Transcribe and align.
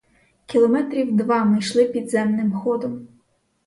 Кілометрів 0.45 1.15
два 1.17 1.43
ми 1.43 1.57
йшли 1.59 1.85
підземним 1.85 2.53
ходом. 2.53 3.07